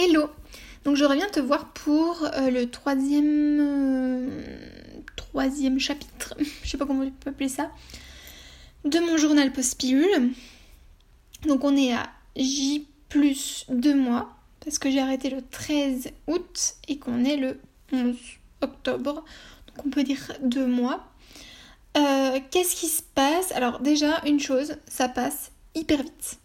[0.00, 0.30] Hello
[0.84, 4.30] Donc je reviens te voir pour euh, le troisième, euh,
[5.16, 7.72] troisième chapitre, je sais pas comment on peut appeler ça,
[8.84, 10.30] de mon journal post-pilule.
[11.48, 16.74] Donc on est à J plus 2 mois, parce que j'ai arrêté le 13 août
[16.86, 17.58] et qu'on est le
[17.92, 18.14] 11
[18.60, 19.24] octobre.
[19.66, 21.08] Donc on peut dire 2 mois.
[21.96, 23.50] Euh, qu'est-ce qui se passe?
[23.50, 26.38] Alors déjà, une chose, ça passe hyper vite.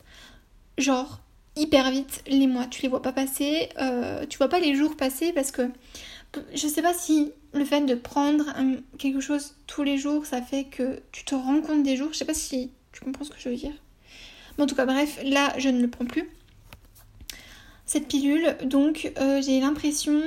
[0.80, 1.20] Genre,
[1.56, 4.96] hyper vite les mois, tu les vois pas passer, euh, tu vois pas les jours
[4.96, 5.70] passer parce que
[6.54, 8.46] je sais pas si le fait de prendre
[8.98, 12.18] quelque chose tous les jours, ça fait que tu te rends compte des jours, je
[12.18, 13.74] sais pas si tu comprends ce que je veux dire.
[14.58, 16.30] Mais en tout cas, bref, là je ne le prends plus.
[17.86, 20.22] Cette pilule, donc euh, j'ai l'impression.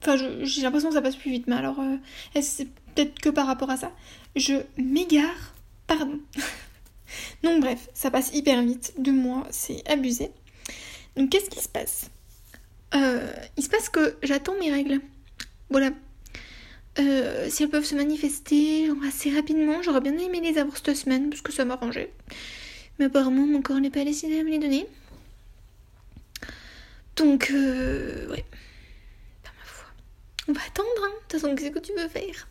[0.00, 1.96] Enfin, j'ai l'impression que ça passe plus vite, mais alors, euh,
[2.40, 3.92] c'est peut-être que par rapport à ça?
[4.34, 5.54] Je m'égare,
[5.86, 6.18] pardon.
[7.42, 8.94] Donc bref, ça passe hyper vite.
[8.98, 10.30] Deux mois, c'est abusé.
[11.16, 12.10] Donc qu'est-ce qui se passe?
[12.94, 15.00] Euh, Il se passe que j'attends mes règles.
[15.70, 15.90] Voilà.
[16.98, 21.30] Euh, si elles peuvent se manifester assez rapidement, j'aurais bien aimé les avoir cette semaine
[21.30, 22.12] parce que ça m'arrangeait.
[22.98, 24.86] Mais apparemment, mon corps n'est pas décidé à me les donner.
[27.16, 28.44] Donc, euh, ouais.
[29.44, 29.86] Ma foi.
[30.48, 31.10] On va attendre, hein.
[31.10, 32.48] De toute façon, qu'est-ce que tu veux faire?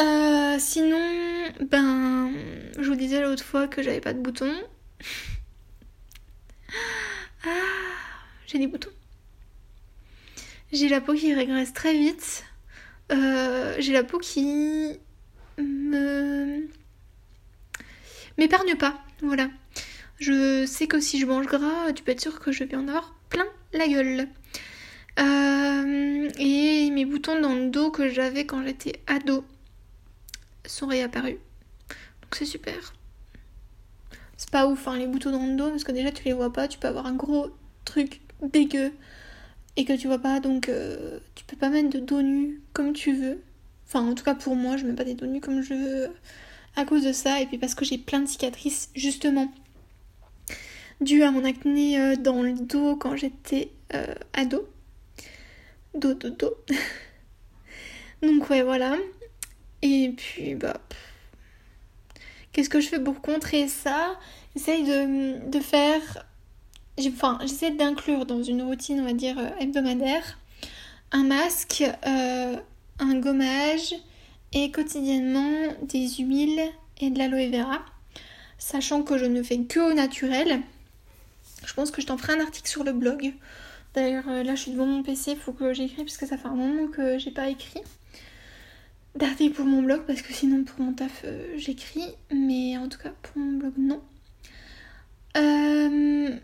[0.00, 2.32] Euh, sinon, ben,
[2.78, 4.54] je vous disais l'autre fois que j'avais pas de boutons.
[7.44, 7.48] ah,
[8.46, 8.90] j'ai des boutons.
[10.72, 12.44] J'ai la peau qui régresse très vite.
[13.12, 14.98] Euh, j'ai la peau qui
[15.58, 16.68] me
[18.38, 18.98] m'épargne pas.
[19.22, 19.48] Voilà.
[20.18, 22.88] Je sais que si je mange gras, tu peux être sûr que je vais en
[22.88, 24.28] avoir plein la gueule.
[25.20, 29.44] Euh, et mes boutons dans le dos que j'avais quand j'étais ado
[30.66, 31.38] sont réapparus.
[32.22, 32.94] Donc c'est super.
[34.36, 36.52] C'est pas ouf, hein, les boutons dans le dos, parce que déjà tu les vois
[36.52, 37.48] pas, tu peux avoir un gros
[37.84, 38.92] truc dégueu
[39.76, 42.92] et que tu vois pas, donc euh, tu peux pas mettre de dos nu comme
[42.92, 43.42] tu veux.
[43.86, 46.10] Enfin, en tout cas pour moi, je mets pas des dos nus comme je veux
[46.76, 49.52] à cause de ça, et puis parce que j'ai plein de cicatrices justement
[51.00, 54.68] dues à mon acné euh, dans le dos quand j'étais euh, ado.
[55.94, 56.54] Dos, dos, dos.
[58.22, 58.96] donc ouais, voilà.
[59.84, 60.80] Et puis, bah.
[62.52, 64.18] Qu'est-ce que je fais pour contrer ça?
[64.56, 66.26] J'essaye de, faire.
[66.96, 70.38] J'essaie d'inclure dans une routine, on va dire, euh, hebdomadaire,
[71.12, 72.56] un masque, euh,
[72.98, 73.94] un gommage
[74.54, 76.62] et quotidiennement des huiles
[77.00, 77.84] et de l'aloe vera.
[78.56, 80.62] Sachant que je ne fais que au naturel.
[81.66, 83.34] Je pense que je t'en ferai un article sur le blog.
[83.92, 86.38] D'ailleurs, euh, là, je suis devant mon PC, il faut que j'écris parce que ça
[86.38, 87.82] fait un moment que j'ai pas écrit
[89.16, 92.98] d'articles pour mon blog parce que sinon pour mon taf euh, j'écris, mais en tout
[92.98, 94.02] cas pour mon blog non.
[95.36, 96.38] Euh...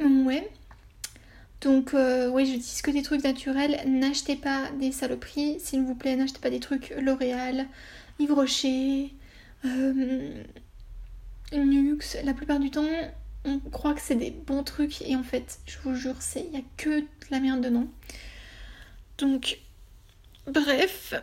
[0.00, 0.48] Ouais.
[1.60, 3.80] Donc euh, oui, je dis que des trucs naturels.
[3.86, 6.14] N'achetez pas des saloperies, s'il vous plaît.
[6.16, 7.66] N'achetez pas des trucs L'Oréal,
[8.20, 9.12] Yves Rocher,
[9.64, 10.44] euh,
[11.52, 12.16] Nux.
[12.24, 12.86] La plupart du temps,
[13.44, 16.52] on croit que c'est des bons trucs et en fait, je vous jure, c'est il
[16.52, 17.88] y a que de la merde dedans.
[19.18, 19.58] Donc
[20.48, 21.14] Bref,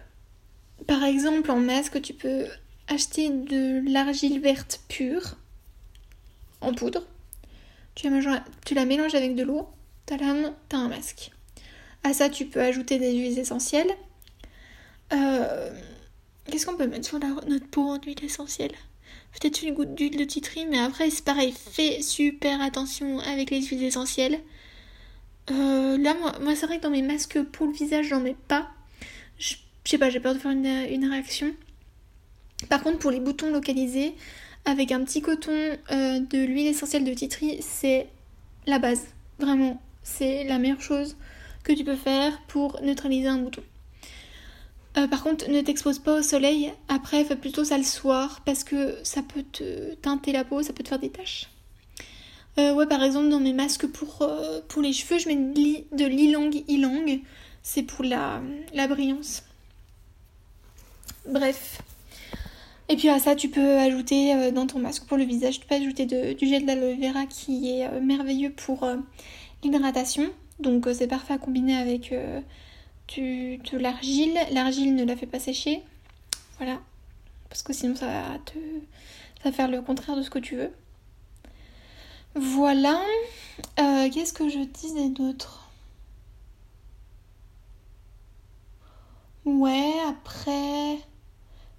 [0.88, 2.46] par exemple en masque, tu peux
[2.88, 5.36] acheter de l'argile verte pure
[6.62, 7.04] en poudre.
[7.96, 9.68] Tu la, mélanges avec de l'eau,
[10.06, 10.18] t'as
[10.70, 11.32] t'as un masque.
[12.04, 13.90] À ça, tu peux ajouter des huiles essentielles.
[15.14, 15.72] Euh,
[16.46, 18.74] qu'est-ce qu'on peut mettre sur notre peau en huile essentielle?
[19.34, 23.62] Peut-être une goutte d'huile de titri, mais après, c'est pareil, fais super attention avec les
[23.62, 24.40] huiles essentielles.
[25.52, 28.36] Euh, là, moi, moi c'est vrai que dans mes masques pour le visage, j'en mets
[28.48, 28.70] pas
[29.86, 31.54] je, sais pas, j'ai peur de faire une, réaction.
[32.70, 34.14] Par contre, pour les boutons localisés,
[34.66, 38.08] avec un petit coton euh, de l'huile essentielle de titri, c'est
[38.66, 39.04] la base.
[39.38, 41.16] Vraiment, c'est la meilleure chose
[41.64, 43.62] que tu peux faire pour neutraliser un bouton.
[44.98, 46.74] Euh, par contre, ne t'expose pas au soleil.
[46.88, 50.74] Après, fais plutôt ça le soir parce que ça peut te teinter la peau, ça
[50.74, 51.50] peut te faire des taches.
[52.58, 57.20] Euh, ouais, par exemple, dans mes masques pour, les cheveux, je mets de l'ilang ilang
[57.62, 58.42] c'est pour la
[58.88, 59.44] brillance.
[61.28, 61.82] Bref.
[62.88, 65.66] Et puis à ça, tu peux ajouter euh, dans ton masque pour le visage, tu
[65.66, 68.98] peux ajouter du gel d'aloe vera qui est euh, merveilleux pour euh,
[69.64, 70.30] l'hydratation.
[70.60, 72.14] Donc c'est parfait à combiner avec
[73.18, 74.38] de l'argile.
[74.52, 75.82] L'argile ne la fait pas sécher.
[76.58, 76.80] Voilà.
[77.50, 78.54] Parce que sinon ça va, te,
[79.42, 80.72] ça va faire le contraire de ce que tu veux.
[82.36, 83.02] Voilà.
[83.76, 85.70] Qu'est-ce que je disais d'autre?
[89.44, 91.00] Ouais, après.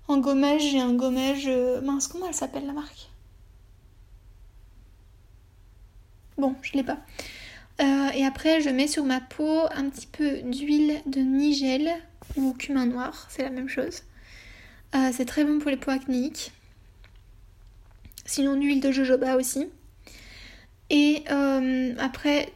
[0.09, 1.47] En gommage, j'ai un gommage.
[1.49, 3.09] Euh, mince, comment elle s'appelle la marque?
[6.39, 6.99] Bon, je l'ai pas.
[7.81, 11.91] Euh, et après, je mets sur ma peau un petit peu d'huile de nigel
[12.37, 14.03] ou cumin noir, c'est la même chose.
[14.95, 16.53] Euh, c'est très bon pour les peaux acnéiques.
[18.25, 19.67] Sinon, d'huile de jojoba aussi.
[20.89, 21.25] Et
[21.99, 22.53] après,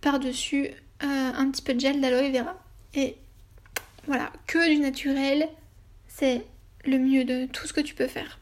[0.00, 0.70] par-dessus,
[1.00, 2.58] un petit peu de gel d'aloe vera.
[2.94, 3.16] Et
[4.06, 5.48] voilà, que du naturel,
[6.08, 6.44] c'est
[6.88, 8.38] le mieux de tout ce que tu peux faire.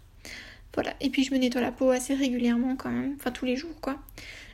[0.74, 3.56] Voilà, et puis je me nettoie la peau assez régulièrement quand même, enfin tous les
[3.56, 3.98] jours quoi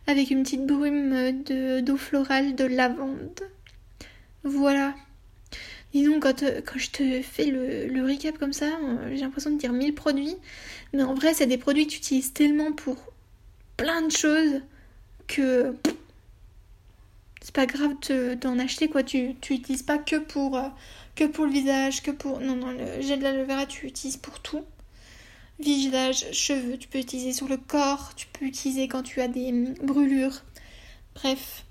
[0.06, 1.42] avec une petite brume
[1.82, 3.40] d'eau florale de lavande.
[4.44, 4.94] Voilà.
[5.92, 9.20] Dis donc, quand, euh, quand je te fais le, le recap comme ça, euh, j'ai
[9.20, 10.36] l'impression de dire mille produits.
[10.92, 12.96] Mais en vrai, c'est des produits que tu utilises tellement pour
[13.76, 14.62] plein de choses
[15.28, 15.76] que
[17.42, 17.94] c'est pas grave
[18.40, 19.02] d'en acheter quoi.
[19.02, 20.68] Tu, tu utilises pas que pour, euh,
[21.14, 22.40] que pour le visage, que pour.
[22.40, 24.64] Non, non, le gel de l'aloe vera, tu utilises pour tout
[25.60, 29.52] visage, cheveux, tu peux utiliser sur le corps, tu peux utiliser quand tu as des
[29.82, 30.42] brûlures.
[31.14, 31.64] Bref,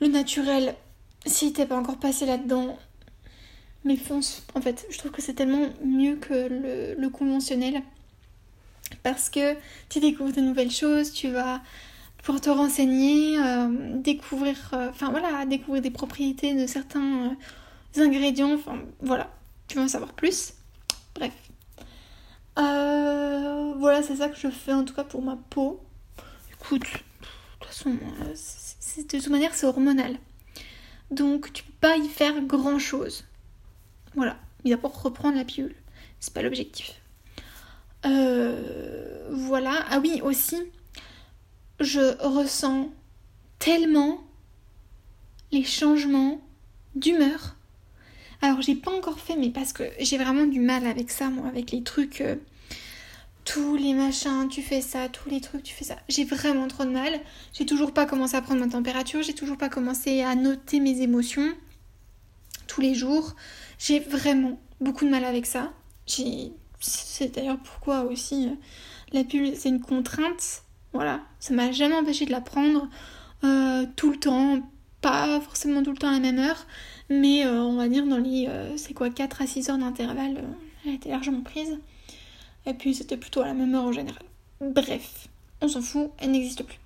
[0.00, 0.74] le naturel,
[1.26, 2.78] si t'es pas encore passé là-dedans,
[3.84, 4.44] mais fonce.
[4.54, 7.82] En fait, je trouve que c'est tellement mieux que le, conventionnel.
[9.02, 9.54] Parce que
[9.88, 11.60] tu découvres de nouvelles choses, tu vas
[12.22, 17.30] pouvoir te renseigner, euh, découvrir, euh, enfin voilà, découvrir des propriétés de certains euh,
[18.00, 19.30] ingrédients, enfin voilà,
[19.66, 20.54] tu vas en savoir plus?
[21.14, 21.32] Bref,
[22.58, 25.80] euh, voilà, c'est ça que je fais en tout cas pour ma peau.
[26.52, 26.86] Écoute, de
[27.60, 27.90] toute façon,
[28.22, 28.34] euh,
[29.02, 30.18] de toute manière, c'est hormonal.
[31.10, 33.24] Donc, tu peux pas y faire grand chose.
[34.14, 35.76] Voilà, il va pour reprendre la pilule.
[36.18, 37.00] C'est pas l'objectif.
[38.04, 39.84] Euh, voilà.
[39.90, 40.56] Ah oui, aussi,
[41.78, 42.90] je ressens
[43.58, 44.20] tellement
[45.52, 46.40] les changements
[46.96, 47.54] d'humeur
[48.40, 51.46] alors j'ai pas encore fait, mais parce que j'ai vraiment du mal avec ça, moi,
[51.48, 52.36] avec les trucs, euh,
[53.44, 55.96] tous les machins, tu fais ça, tous les trucs, tu fais ça.
[56.08, 57.20] J'ai vraiment trop de mal.
[57.52, 61.00] J'ai toujours pas commencé à prendre ma température, j'ai toujours pas commencé à noter mes
[61.00, 61.50] émotions
[62.66, 63.34] tous les jours.
[63.78, 65.72] J'ai vraiment beaucoup de mal avec ça.
[66.06, 68.54] C'est d'ailleurs pourquoi aussi euh,
[69.12, 70.62] la pilule c'est une contrainte.
[70.92, 72.88] Voilà, ça m'a jamais empêché de la prendre
[73.44, 74.60] euh, tout le temps,
[75.00, 76.66] pas forcément tout le temps à la même heure,
[77.10, 80.36] mais euh, on va dire dans les, euh, c'est quoi, 4 à 6 heures d'intervalle,
[80.38, 81.78] euh, elle était largement prise.
[82.66, 84.22] Et puis c'était plutôt à la même heure en général.
[84.60, 85.28] Bref,
[85.62, 86.78] on s'en fout, elle n'existe plus.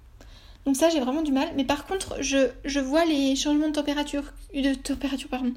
[0.65, 1.49] Donc ça j'ai vraiment du mal.
[1.57, 5.53] Mais par contre, je, je vois les changements de température, de température pardon,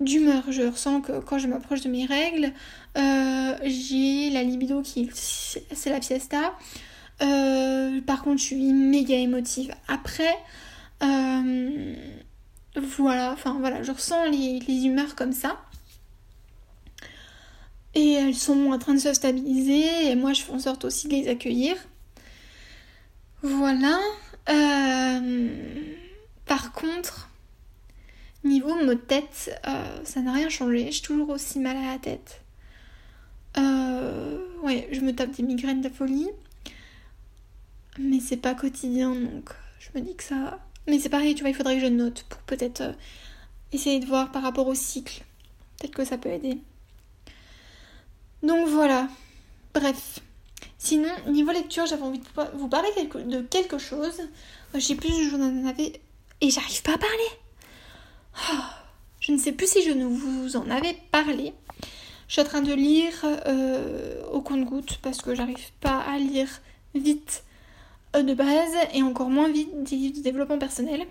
[0.00, 0.44] d'humeur.
[0.48, 2.52] Je ressens que quand je m'approche de mes règles,
[2.96, 6.54] j'ai la libido qui c'est la fiesta.
[7.18, 9.74] par contre, je suis méga émotive.
[9.86, 10.34] Après,
[12.78, 15.60] voilà, enfin voilà, je ressens les, humeurs comme ça.
[17.94, 21.08] Et elles sont en train de se stabiliser et moi je fais en sorte aussi
[21.08, 21.76] de les accueillir.
[23.42, 23.98] Voilà.
[24.48, 25.48] Euh,
[26.46, 27.28] par contre,
[28.44, 30.90] niveau mot de tête, euh, ça n'a rien changé.
[30.92, 32.42] J'ai toujours aussi mal à la tête.
[33.56, 36.28] Euh, ouais, je me tape des migraines de folie.
[37.98, 41.50] Mais c'est pas quotidien donc je me dis que ça, mais c'est pareil, tu vois,
[41.50, 42.92] il faudrait que je note pour peut-être euh,
[43.72, 45.22] essayer de voir par rapport au cycle.
[45.78, 46.58] Peut-être que ça peut aider.
[48.42, 49.08] Donc voilà.
[49.74, 50.20] Bref.
[50.78, 54.20] Sinon, niveau lecture, j'avais envie de vous parler de quelque chose.
[54.74, 56.00] Je sais plus, je en avais.
[56.40, 57.28] Et j'arrive pas à parler.
[58.50, 58.84] Ah,
[59.20, 61.52] je ne sais plus si je ne vous en avais parlé.
[62.28, 66.48] Je suis en train de lire euh, au compte-goutte parce que j'arrive pas à lire
[66.94, 67.42] vite
[68.22, 71.06] de base et encore moins vite des livres de développement personnel.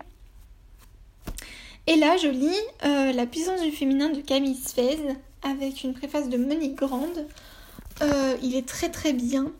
[1.86, 4.98] Et là, je lis euh, La puissance du féminin de Camille Sfez
[5.42, 7.26] avec une préface de Monique Grande.
[8.02, 9.52] Euh, il est très très bien.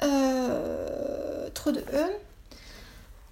[0.00, 2.06] trop de E.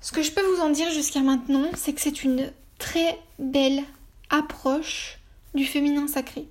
[0.01, 3.83] Ce que je peux vous en dire jusqu'à maintenant, c'est que c'est une très belle
[4.31, 5.19] approche
[5.55, 6.47] du féminin sacré.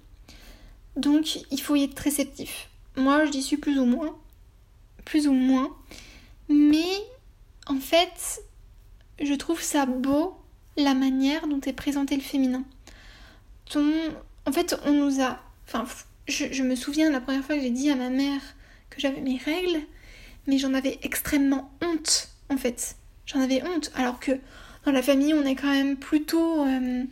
[0.95, 2.69] Donc, il faut y être réceptif.
[2.95, 4.15] Moi, je dis suis plus ou moins.
[5.05, 5.69] Plus ou moins.
[6.49, 7.03] Mais
[7.67, 8.41] en fait,
[9.21, 10.35] je trouve ça beau
[10.77, 12.63] la manière dont est présenté le féminin.
[13.75, 15.39] En fait, on nous a.
[15.67, 15.85] Enfin,
[16.27, 18.41] je, me souviens la première fois que j'ai dit à ma mère
[18.89, 19.81] que j'avais mes règles,
[20.47, 22.95] mais j'en avais extrêmement honte, en fait.
[23.25, 24.31] J'en avais honte, alors que
[24.85, 27.03] dans la famille, on est quand même plutôt euh,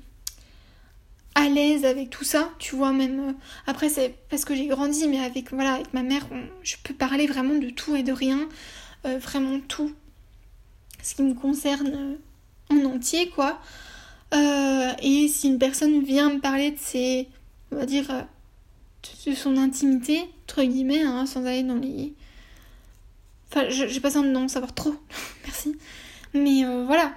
[1.36, 3.30] à l'aise avec tout ça, tu vois, même.
[3.30, 3.34] Euh,
[3.68, 6.25] après, c'est parce que j'ai grandi, mais avec, voilà, avec ma mère,
[6.63, 8.48] je peux parler vraiment de tout et de rien.
[9.06, 9.92] Euh, vraiment tout
[11.04, 12.18] ce qui me concerne
[12.72, 13.60] euh, en entier, quoi.
[14.34, 17.28] Euh, et si une personne vient me parler de ses,
[17.72, 18.08] on va dire,
[19.28, 22.14] de son intimité, entre guillemets, hein, sans aller dans les...
[23.52, 24.96] Enfin, j'ai pas besoin d'en savoir trop,
[25.46, 25.78] merci.
[26.34, 27.14] Mais voilà,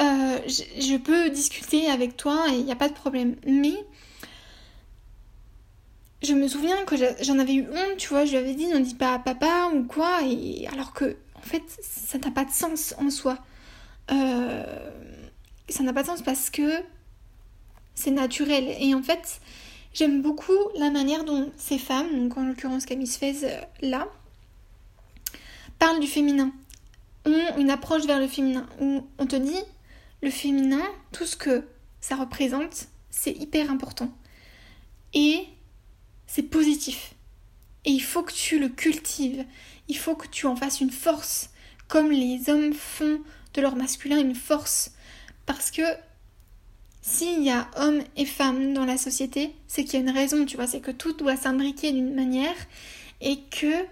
[0.00, 3.36] je, peux discuter avec toi et il n'y a pas de problème.
[3.46, 3.74] Mais
[6.22, 8.80] je me souviens que j'en avais eu honte, tu vois, je lui avais dit, n'en
[8.80, 12.50] dis pas à papa ou quoi, et alors que, en fait, ça n'a pas de
[12.50, 13.38] sens en soi.
[14.10, 14.90] Euh,
[15.68, 16.82] ça n'a pas de sens parce que
[17.94, 18.74] c'est naturel.
[18.78, 19.40] Et en fait,
[19.94, 24.06] j'aime beaucoup la manière dont ces femmes, donc en l'occurrence Camille Sfez euh, là,
[25.78, 26.52] parlent du féminin,
[27.26, 29.62] ont une approche vers le féminin, où on te dit,
[30.22, 31.64] le féminin, tout ce que
[32.00, 34.10] ça représente, c'est hyper important.
[35.14, 35.46] Et
[36.32, 37.12] c'est positif.
[37.84, 39.44] Et il faut que tu le cultives.
[39.88, 41.50] Il faut que tu en fasses une force,
[41.88, 43.20] comme les hommes font
[43.52, 44.92] de leur masculin une force.
[45.44, 45.82] Parce que
[47.02, 50.46] s'il y a hommes et femmes dans la société, c'est qu'il y a une raison,
[50.46, 52.56] tu vois, c'est que tout doit s'imbriquer d'une manière
[53.20, 53.84] et que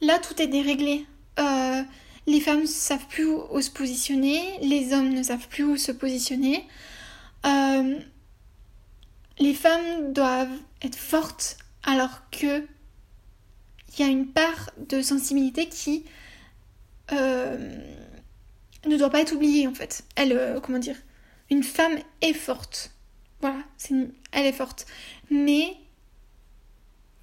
[0.00, 1.06] là tout est déréglé.
[1.38, 1.84] Euh,
[2.26, 5.92] les femmes ne savent plus où, se positionner, les hommes ne savent plus où se
[5.92, 6.66] positionner.
[7.46, 8.00] Euh,
[9.38, 12.66] les femmes doivent être fortes alors que
[13.98, 16.04] il y a une part de sensibilité qui
[17.12, 17.78] euh,
[18.86, 20.04] ne doit pas être oubliée en fait.
[20.14, 20.96] Elle, euh, comment dire,
[21.50, 22.92] une femme est forte.
[23.40, 23.62] Voilà,
[24.32, 24.86] elle est forte.
[25.30, 25.76] Mais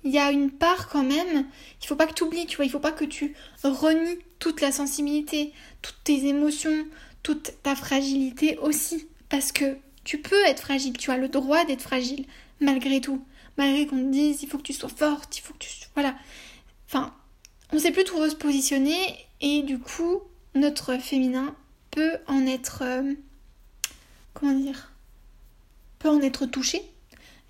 [0.04, 1.46] il y a une part quand même,
[1.82, 4.62] il faut pas que tu oublies, tu vois, il faut pas que tu renies toute
[4.62, 6.86] la sensibilité, toutes tes émotions,
[7.24, 9.08] toute ta fragilité aussi.
[9.30, 12.26] Parce que tu peux être fragile, tu as le droit d'être fragile,
[12.60, 13.26] malgré tout.
[13.58, 15.70] Malgré qu'on te dise, il faut que tu sois forte, il faut que tu...
[15.94, 16.16] Voilà.
[16.88, 17.14] Enfin,
[17.72, 18.98] on sait plus trop se positionner
[19.42, 20.22] et du coup,
[20.54, 21.56] notre féminin
[21.92, 22.84] peut en être...
[22.84, 23.14] Euh,
[24.34, 24.92] comment dire
[26.00, 26.82] Peut en être touché.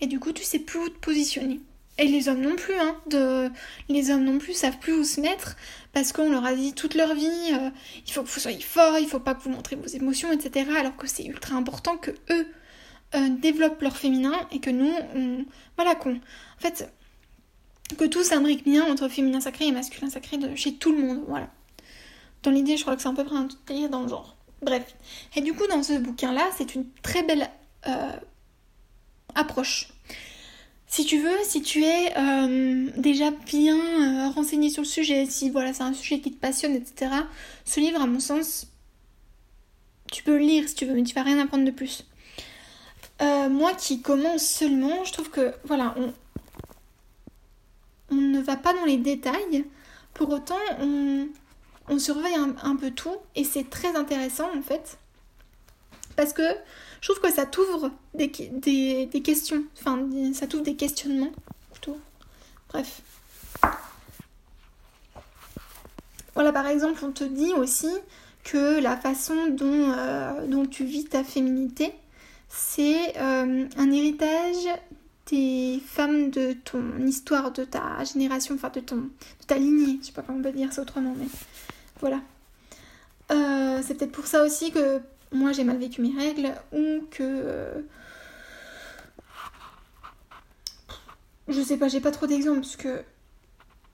[0.02, 1.60] Et du coup, tu sais plus où te positionner.
[1.98, 2.98] Et les hommes non plus, hein.
[3.08, 3.50] De...
[3.88, 5.56] Les hommes non plus savent plus où se mettre
[5.94, 7.70] parce qu'on leur a dit toute leur vie, euh,
[8.06, 10.70] il faut que vous soyez fort, il faut pas que vous montrez vos émotions, etc.
[10.78, 12.48] Alors que c'est ultra important que eux
[13.16, 15.46] euh, développent leur féminin et que nous, on...
[15.76, 16.16] voilà, qu'on...
[16.16, 16.92] En fait,
[17.98, 21.50] que tout s'imbrique bien entre féminin sacré et masculin sacré chez tout le monde, voilà.
[22.44, 24.36] Dans l'idée, je crois que c'est à peu près un délire dans le genre.
[24.62, 24.96] Bref.
[25.36, 27.50] Et du coup, dans ce bouquin-là, c'est une très belle
[27.88, 28.12] euh,
[29.34, 29.90] approche
[30.96, 35.50] si tu veux, si tu es euh, déjà bien euh, renseigné sur le sujet, si
[35.50, 37.12] voilà, c'est un sujet qui te passionne, etc.,
[37.66, 38.68] ce livre, à mon sens,
[40.10, 42.06] tu peux le lire si tu veux, mais tu vas rien apprendre de plus.
[43.22, 45.96] Euh, moi qui commence seulement, je trouve que voilà,
[48.10, 49.66] on, ne va pas dans les détails,
[50.14, 51.28] pour autant on,
[51.98, 54.98] surveille un peu tout et c'est très intéressant en fait.
[56.16, 56.44] Parce que
[57.02, 58.30] je trouve que ça t'ouvre des,
[59.24, 61.32] questions, enfin ça t'ouvre des questionnements
[61.72, 62.00] plutôt.
[62.70, 63.02] Bref.
[66.34, 67.92] Voilà, par exemple, on te dit aussi
[68.44, 71.94] que la façon dont, euh, dont tu vis ta féminité,
[72.50, 74.68] c'est euh, un héritage
[75.28, 79.98] des femmes de ton histoire, de ta génération, enfin de, ton, de ta lignée.
[80.02, 81.28] Je sais pas comment on peut dire ça autrement, mais
[82.00, 82.22] voilà.
[83.32, 85.00] Euh, c'est peut-être pour ça aussi que
[85.32, 87.82] moi j'ai mal vécu mes règles ou que euh,
[91.48, 93.02] je sais pas, j'ai pas trop d'exemples parce que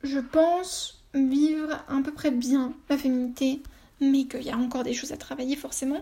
[0.03, 3.62] je pense vivre à peu près bien ma féminité,
[4.01, 6.01] mais qu'il y a encore des choses à travailler forcément.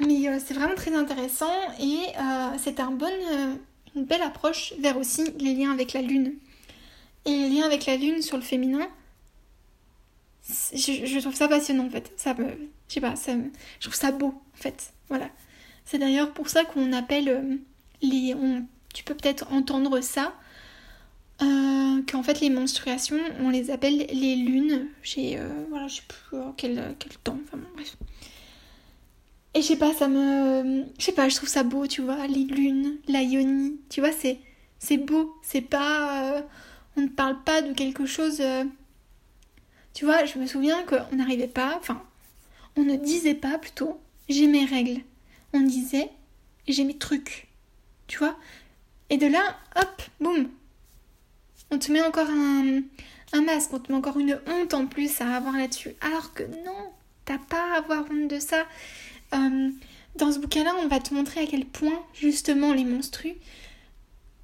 [0.00, 3.12] Mais euh, c'est vraiment très intéressant et euh, c'est un bon,
[3.94, 6.34] une belle approche vers aussi les liens avec la lune.
[7.26, 8.86] Et les liens avec la lune sur le féminin,
[10.48, 12.12] je, trouve ça passionnant en fait.
[12.16, 14.92] Ça je sais pas, ça je trouve ça beau en fait.
[15.08, 15.28] Voilà.
[15.84, 17.56] C'est d'ailleurs pour ça qu'on appelle euh,
[18.02, 18.34] les,
[18.92, 20.34] tu peux peut-être entendre ça,
[21.42, 24.88] euh, qu'en fait les menstruations, on les appelle les lunes.
[25.18, 27.38] Euh, voilà, je sais plus quel, quel temps.
[27.44, 27.96] Enfin bon, bref.
[29.54, 32.26] Et je sais pas, ça me, je sais pas, je trouve ça beau, tu vois,
[32.26, 34.38] les lunes, la yoni, tu vois, c'est,
[34.78, 35.34] c'est beau.
[35.42, 36.42] C'est pas,
[36.96, 38.42] on ne parle pas de quelque chose
[39.94, 42.02] tu vois, je me souviens qu'on n'arrivait pas, enfin,
[42.76, 45.00] on ne disait pas plutôt j'ai mes règles.
[45.52, 46.10] On disait
[46.66, 47.46] j'ai mes trucs.
[48.08, 48.36] Tu vois
[49.08, 50.48] Et de là, hop, boum.
[51.70, 52.82] On te met encore un,
[53.40, 55.94] masque, on te met encore une honte en plus à avoir là-dessus.
[56.00, 56.92] Alors que non,
[57.24, 58.66] t'as pas à avoir honte de ça.
[59.32, 59.70] Euh,
[60.16, 63.36] dans ce bouquin-là, on va te montrer à quel point, justement, les monstrues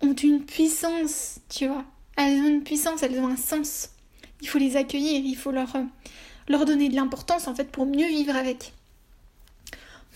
[0.01, 1.85] ont une puissance, tu vois.
[2.17, 3.91] Elles ont une puissance, elles ont un sens.
[4.41, 5.85] Il faut les accueillir, il faut leur, euh,
[6.49, 8.73] leur donner de l'importance en fait pour mieux vivre avec.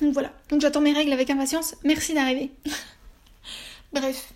[0.01, 1.77] Donc voilà, donc j'attends mes règles avec impatience.
[1.85, 2.51] Merci d'arriver.
[3.93, 4.33] Bref.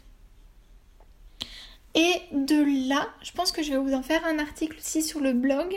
[1.94, 5.20] Et de là, je pense que je vais vous en faire un article aussi sur
[5.20, 5.74] le blog.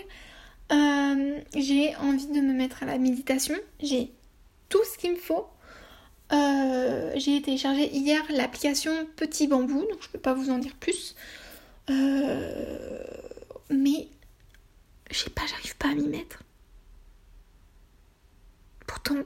[0.71, 3.55] Euh, j'ai envie de me mettre à la méditation.
[3.81, 4.11] J'ai
[4.71, 5.47] tout ce qu'il me faut.
[6.31, 11.15] Euh, j'ai téléchargé hier l'application Petit Bambou, donc je peux pas vous en dire plus.
[11.89, 13.03] Euh,
[13.69, 14.07] mais
[15.11, 16.41] je sais pas, j'arrive pas à m'y mettre.
[18.87, 19.17] Pourtant,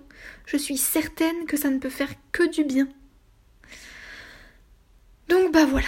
[0.45, 2.87] je suis certaine que ça ne peut faire que du bien.
[5.29, 5.87] Donc bah voilà,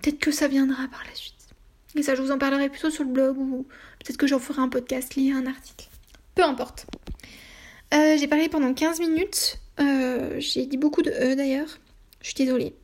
[0.00, 1.34] peut-être que ça viendra par la suite.
[1.96, 3.66] Et ça, je vous en parlerai plutôt sur le blog ou
[3.98, 5.88] peut-être que j'en ferai un podcast, lire un article.
[6.34, 6.86] Peu importe.
[7.92, 9.58] Euh, j'ai parlé pendant 15 minutes.
[9.80, 11.78] Euh, j'ai dit beaucoup de E d'ailleurs.
[12.20, 12.74] Je suis désolée.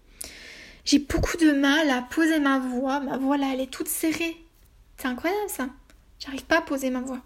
[0.85, 3.01] J'ai beaucoup de mal à poser ma voix.
[3.01, 4.37] Ma voix là, elle est toute serrée.
[4.97, 5.69] C'est incroyable ça.
[6.19, 7.21] J'arrive pas à poser ma voix.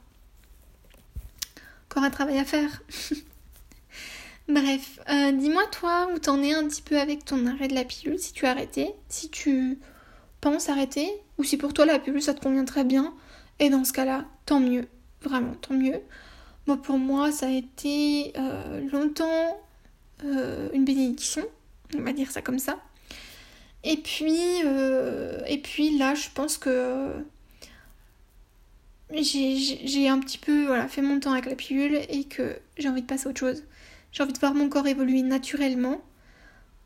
[1.88, 2.82] Encore un travail à faire.
[4.48, 7.84] Bref, euh, dis-moi toi où t'en es un petit peu avec ton arrêt de la
[7.84, 9.78] pilule, si tu as arrêté, si tu
[10.40, 11.08] penses arrêter,
[11.38, 13.14] ou si pour toi la pilule ça te convient très bien,
[13.60, 14.88] et dans ce cas-là, tant mieux,
[15.22, 16.00] vraiment, tant mieux.
[16.76, 19.60] Pour moi ça a été euh, longtemps
[20.24, 21.44] euh, une bénédiction,
[21.96, 22.78] on va dire ça comme ça.
[23.82, 24.58] Et puis,
[25.46, 27.12] et puis là je pense que
[29.12, 33.02] j'ai un petit peu voilà, fait mon temps avec la pilule et que j'ai envie
[33.02, 33.64] de passer à autre chose.
[34.12, 36.00] J'ai envie de voir mon corps évoluer naturellement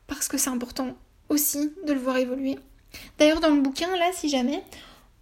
[0.07, 0.97] parce que c'est important
[1.29, 2.59] aussi de le voir évoluer.
[3.19, 4.63] D'ailleurs, dans le bouquin, là, si jamais,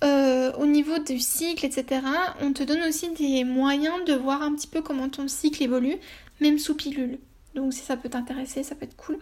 [0.02, 2.02] euh, au niveau du cycle, etc.,
[2.40, 5.97] on te donne aussi des moyens de voir un petit peu comment ton cycle évolue,
[6.40, 7.18] même sous pilule.
[7.54, 9.18] Donc, si ça peut t'intéresser, ça peut être cool.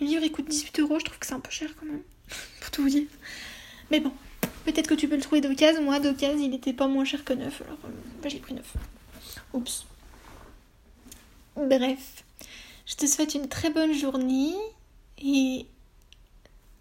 [0.00, 2.02] Le livre il coûte 18 euros, je trouve que c'est un peu cher quand même,
[2.60, 3.06] pour tout vous dire.
[3.90, 4.12] Mais bon,
[4.64, 5.82] peut-être que tu peux le trouver d'occasion.
[5.82, 7.88] Moi, d'occasion, il était pas moins cher que neuf, alors euh,
[8.22, 8.74] bah, j'ai pris neuf.
[9.52, 9.86] Oups.
[11.56, 12.24] Bref,
[12.86, 14.54] je te souhaite une très bonne journée
[15.22, 15.66] et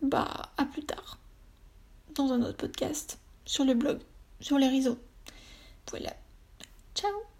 [0.01, 1.19] bah à plus tard
[2.15, 3.99] dans un autre podcast sur le blog,
[4.39, 4.99] sur les réseaux.
[5.89, 6.13] Voilà.
[6.95, 7.32] Ciao